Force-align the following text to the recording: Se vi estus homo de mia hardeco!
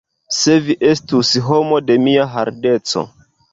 Se 0.37 0.55
vi 0.67 0.75
estus 0.93 1.35
homo 1.49 1.79
de 1.91 1.99
mia 2.09 2.27
hardeco! 2.39 3.07